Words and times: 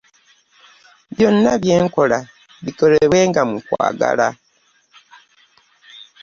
Byonna 1.15 1.51
bye 1.61 1.75
mukola 1.83 2.17
bikolebwenga 2.63 3.41
mu 3.49 3.57
kwagala. 3.65 4.27